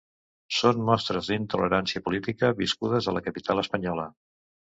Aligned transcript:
Són 0.59 0.79
mostres 0.85 1.27
d’intolerància 1.31 2.01
política 2.07 2.51
viscudes 2.61 3.09
a 3.11 3.15
la 3.19 3.23
capital 3.27 3.65
espanyola. 3.67 4.09